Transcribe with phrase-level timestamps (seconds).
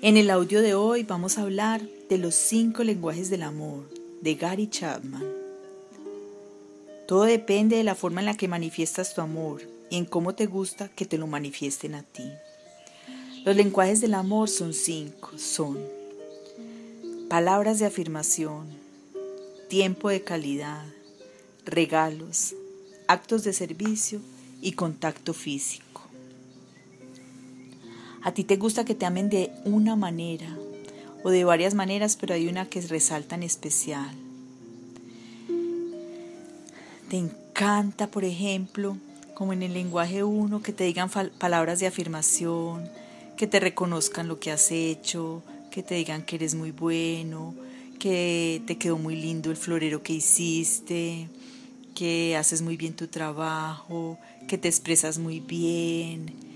[0.00, 3.90] En el audio de hoy vamos a hablar de los cinco lenguajes del amor
[4.20, 5.24] de Gary Chapman.
[7.08, 10.46] Todo depende de la forma en la que manifiestas tu amor y en cómo te
[10.46, 12.30] gusta que te lo manifiesten a ti.
[13.44, 15.80] Los lenguajes del amor son cinco, son
[17.28, 18.68] palabras de afirmación,
[19.68, 20.86] tiempo de calidad,
[21.64, 22.54] regalos,
[23.08, 24.20] actos de servicio
[24.62, 25.87] y contacto físico.
[28.28, 30.54] A ti te gusta que te amen de una manera
[31.24, 34.14] o de varias maneras, pero hay una que resalta en especial.
[37.08, 38.98] Te encanta, por ejemplo,
[39.32, 42.90] como en el lenguaje uno, que te digan palabras de afirmación,
[43.38, 47.54] que te reconozcan lo que has hecho, que te digan que eres muy bueno,
[47.98, 51.30] que te quedó muy lindo el florero que hiciste,
[51.94, 56.46] que haces muy bien tu trabajo, que te expresas muy bien,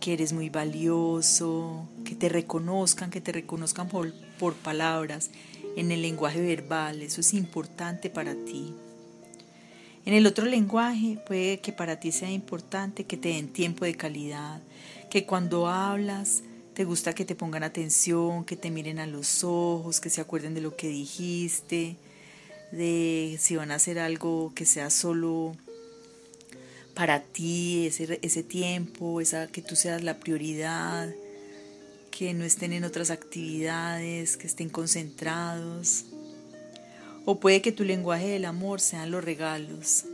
[0.00, 5.30] que eres muy valioso, que te reconozcan, que te reconozcan por, por palabras,
[5.76, 8.74] en el lenguaje verbal, eso es importante para ti.
[10.06, 13.94] En el otro lenguaje puede que para ti sea importante que te den tiempo de
[13.94, 14.60] calidad,
[15.10, 16.42] que cuando hablas
[16.74, 20.54] te gusta que te pongan atención, que te miren a los ojos, que se acuerden
[20.54, 21.96] de lo que dijiste,
[22.72, 25.56] de si van a hacer algo que sea solo
[27.00, 31.08] para ti ese, ese tiempo, esa, que tú seas la prioridad,
[32.10, 36.04] que no estén en otras actividades, que estén concentrados.
[37.24, 40.04] O puede que tu lenguaje del amor sean los regalos.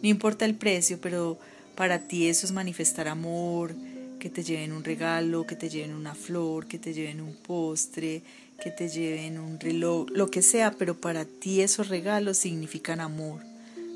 [0.00, 1.40] No importa el precio, pero
[1.74, 3.74] para ti eso es manifestar amor,
[4.20, 8.22] que te lleven un regalo, que te lleven una flor, que te lleven un postre,
[8.62, 13.47] que te lleven un reloj, lo que sea, pero para ti esos regalos significan amor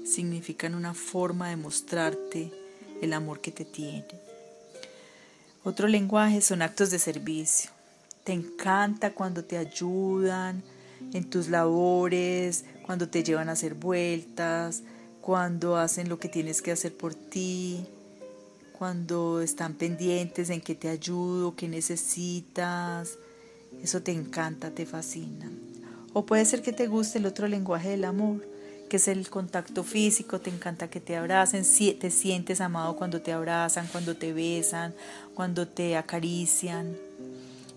[0.05, 2.53] significan una forma de mostrarte
[3.00, 4.06] el amor que te tiene.
[5.64, 7.70] Otro lenguaje son actos de servicio.
[8.25, 10.62] Te encanta cuando te ayudan
[11.12, 14.82] en tus labores, cuando te llevan a hacer vueltas,
[15.21, 17.87] cuando hacen lo que tienes que hacer por ti,
[18.76, 23.19] cuando están pendientes en que te ayudo, que necesitas.
[23.82, 25.50] Eso te encanta, te fascina.
[26.12, 28.44] O puede ser que te guste el otro lenguaje del amor,
[28.92, 31.64] que es el contacto físico, te encanta que te abracen,
[31.98, 34.92] te sientes amado cuando te abrazan, cuando te besan,
[35.32, 36.94] cuando te acarician.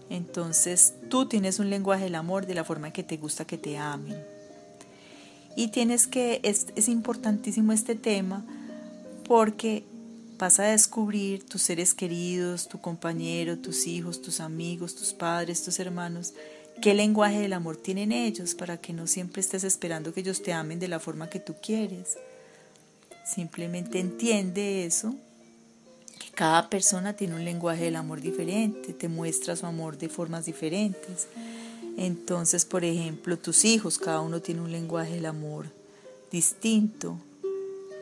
[0.10, 3.78] Entonces tú tienes un lenguaje del amor de la forma que te gusta que te
[3.78, 4.22] amen.
[5.56, 8.44] Y tienes que, es, es importantísimo este tema
[9.26, 9.86] porque
[10.38, 15.80] vas a descubrir tus seres queridos, tu compañero, tus hijos, tus amigos, tus padres, tus
[15.80, 16.34] hermanos,
[16.82, 20.54] qué lenguaje del amor tienen ellos para que no siempre estés esperando que ellos te
[20.54, 22.18] amen de la forma que tú quieres.
[23.26, 25.16] Simplemente entiende eso,
[26.20, 30.46] que cada persona tiene un lenguaje del amor diferente, te muestra su amor de formas
[30.46, 31.28] diferentes.
[31.98, 35.66] Entonces, por ejemplo, tus hijos, cada uno tiene un lenguaje del amor
[36.32, 37.18] distinto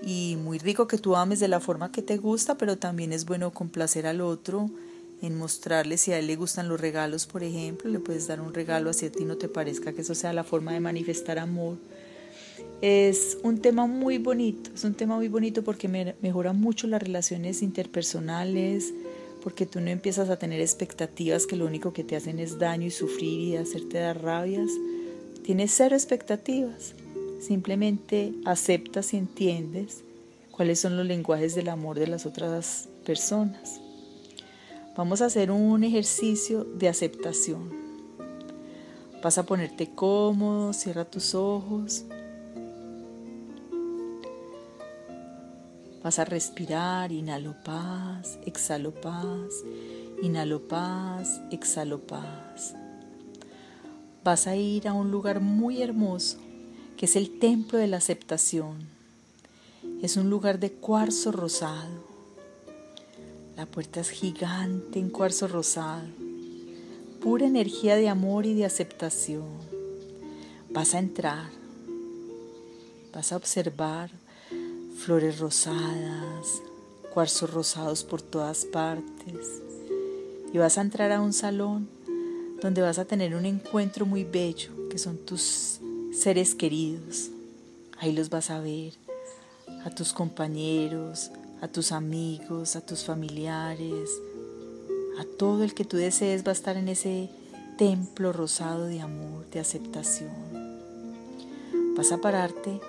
[0.02, 3.26] y muy rico que tú ames de la forma que te gusta, pero también es
[3.26, 4.70] bueno complacer al otro
[5.24, 8.54] en mostrarle si a él le gustan los regalos, por ejemplo, le puedes dar un
[8.54, 11.78] regalo así a ti no te parezca que eso sea la forma de manifestar amor.
[12.82, 15.88] Es un tema muy bonito, es un tema muy bonito porque
[16.22, 18.94] mejora mucho las relaciones interpersonales,
[19.42, 22.88] porque tú no empiezas a tener expectativas que lo único que te hacen es daño
[22.88, 24.70] y sufrir y hacerte dar rabias.
[25.44, 26.96] Tienes cero expectativas,
[27.40, 30.04] simplemente aceptas y entiendes
[30.52, 33.83] cuáles son los lenguajes del amor de las otras personas.
[34.96, 37.72] Vamos a hacer un ejercicio de aceptación.
[39.24, 42.06] Vas a ponerte cómodo, cierra tus ojos.
[46.04, 49.64] Vas a respirar, inhalo paz, exhalo paz,
[50.22, 52.76] inhalo paz, exhalo paz.
[54.24, 56.38] Vas a ir a un lugar muy hermoso,
[56.98, 58.88] que es el templo de la aceptación.
[60.04, 62.13] Es un lugar de cuarzo rosado
[63.56, 66.08] la puerta es gigante en cuarzo rosado,
[67.22, 69.46] pura energía de amor y de aceptación.
[70.72, 71.50] Vas a entrar,
[73.14, 74.10] vas a observar
[74.98, 76.62] flores rosadas,
[77.14, 79.62] cuarzos rosados por todas partes
[80.52, 81.88] y vas a entrar a un salón
[82.62, 85.80] donde vas a tener un encuentro muy bello, que son tus
[86.14, 87.30] seres queridos.
[88.00, 88.94] Ahí los vas a ver,
[89.84, 91.30] a tus compañeros,
[91.64, 94.10] a tus amigos, a tus familiares,
[95.18, 97.30] a todo el que tú desees va a estar en ese
[97.78, 100.34] templo rosado de amor, de aceptación.
[101.96, 102.82] Vas a pararte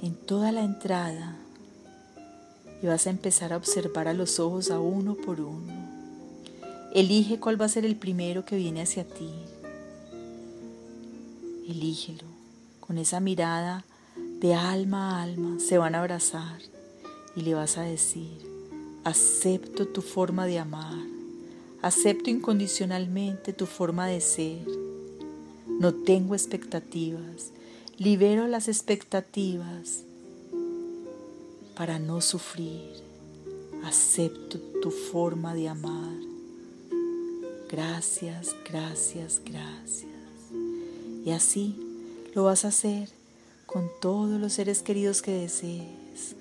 [0.00, 1.36] en toda la entrada
[2.82, 5.70] y vas a empezar a observar a los ojos a uno por uno
[6.94, 9.30] Elige cuál va a ser el primero que viene hacia ti.
[11.68, 12.24] Elígelo.
[12.80, 13.84] Con esa mirada
[14.40, 16.71] de alma a alma se van a abrazar
[17.36, 18.38] y le vas a decir,
[19.04, 21.06] acepto tu forma de amar,
[21.80, 24.66] acepto incondicionalmente tu forma de ser,
[25.66, 27.52] no tengo expectativas,
[27.98, 30.04] libero las expectativas
[31.74, 32.92] para no sufrir,
[33.84, 36.14] acepto tu forma de amar.
[37.68, 40.10] Gracias, gracias, gracias.
[41.24, 41.74] Y así
[42.34, 43.08] lo vas a hacer
[43.66, 46.36] con todos los seres queridos que desees.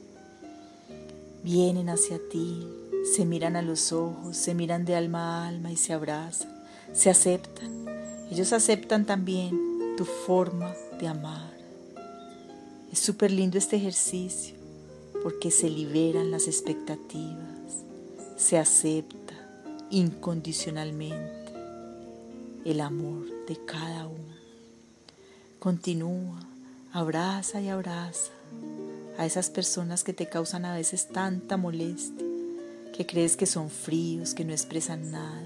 [1.43, 2.67] Vienen hacia ti,
[3.15, 6.51] se miran a los ojos, se miran de alma a alma y se abrazan,
[6.93, 7.85] se aceptan.
[8.29, 11.51] Ellos aceptan también tu forma de amar.
[12.91, 14.55] Es súper lindo este ejercicio
[15.23, 17.83] porque se liberan las expectativas,
[18.37, 19.33] se acepta
[19.89, 21.53] incondicionalmente
[22.65, 24.35] el amor de cada uno.
[25.59, 26.39] Continúa
[26.93, 28.33] Abraza y abraza
[29.21, 32.25] a esas personas que te causan a veces tanta molestia,
[32.91, 35.45] que crees que son fríos, que no expresan nada,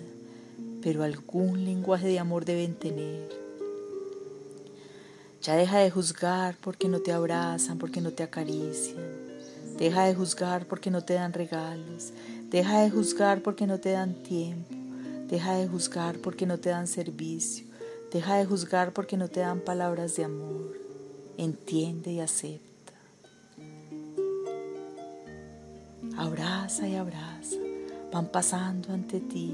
[0.82, 3.30] pero algún lenguaje de amor deben tener.
[5.42, 8.96] Ya deja de juzgar porque no te abrazan, porque no te acarician.
[9.78, 12.14] Deja de juzgar porque no te dan regalos.
[12.50, 14.74] Deja de juzgar porque no te dan tiempo.
[15.28, 17.66] Deja de juzgar porque no te dan servicio.
[18.10, 20.86] Deja de juzgar porque no te dan palabras de amor
[21.38, 22.75] entiende y acepta.
[26.18, 27.58] Abraza y abraza,
[28.12, 29.54] van pasando ante ti.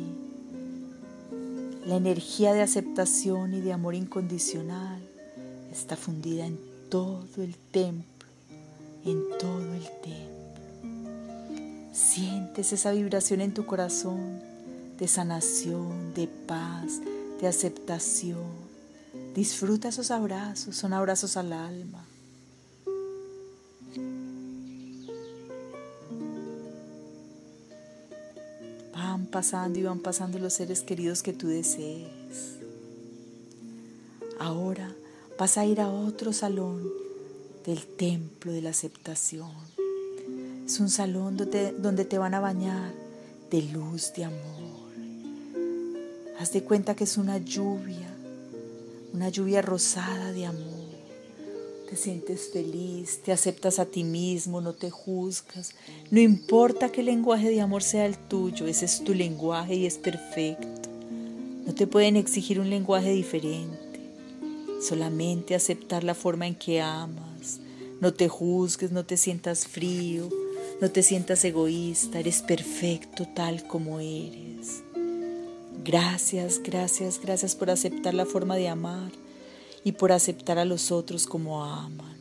[1.86, 5.02] La energía de aceptación y de amor incondicional
[5.72, 6.60] está fundida en
[6.90, 8.28] todo el templo,
[9.06, 11.92] en todo el templo.
[11.92, 14.40] Sientes esa vibración en tu corazón
[14.98, 17.02] de sanación, de paz,
[17.42, 18.72] de aceptación
[19.36, 22.06] Disfruta esos abrazos, son abrazos al alma.
[29.32, 32.58] Pasando y van pasando los seres queridos que tú desees.
[34.40, 34.94] Ahora
[35.40, 36.84] vas a ir a otro salón
[37.66, 39.52] del templo de la aceptación.
[40.66, 42.94] Es un salón donde, donde te van a bañar
[43.50, 44.92] de luz, de amor.
[46.40, 48.12] Haz de cuenta que es una lluvia
[49.14, 50.81] una lluvia rosada de amor.
[51.92, 55.74] Te sientes feliz, te aceptas a ti mismo, no te juzgas.
[56.10, 59.98] No importa qué lenguaje de amor sea el tuyo, ese es tu lenguaje y es
[59.98, 60.90] perfecto.
[61.66, 64.00] No te pueden exigir un lenguaje diferente.
[64.82, 67.60] Solamente aceptar la forma en que amas.
[68.00, 70.30] No te juzgues, no te sientas frío,
[70.80, 74.82] no te sientas egoísta, eres perfecto tal como eres.
[75.84, 79.21] Gracias, gracias, gracias por aceptar la forma de amar
[79.84, 82.18] y por aceptar a los otros como aman.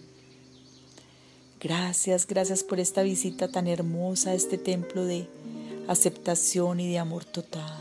[1.61, 5.29] Gracias, gracias por esta visita tan hermosa a este templo de
[5.89, 7.79] aceptación y de amor total.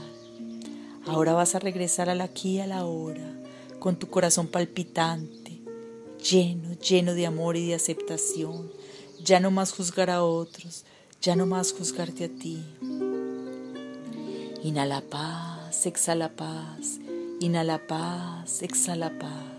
[1.05, 3.41] Ahora vas a regresar al aquí y a la hora,
[3.79, 5.61] con tu corazón palpitante,
[6.29, 8.71] lleno, lleno de amor y de aceptación.
[9.23, 10.85] Ya no más juzgar a otros,
[11.21, 12.63] ya no más juzgarte a ti.
[14.61, 15.49] Inhala paz
[15.85, 16.99] exhala paz.
[17.39, 19.58] Inhala paz, exhala paz.